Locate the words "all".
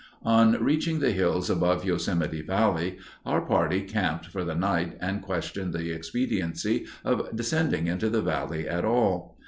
8.83-9.37